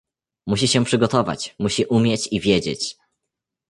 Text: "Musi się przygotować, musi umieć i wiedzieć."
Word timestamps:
"Musi 0.47 0.67
się 0.67 0.83
przygotować, 0.83 1.55
musi 1.59 1.85
umieć 1.85 2.27
i 2.31 2.39
wiedzieć." 2.39 2.97